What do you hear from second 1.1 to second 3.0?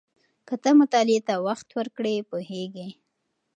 ته وخت ورکړې پوهېږې.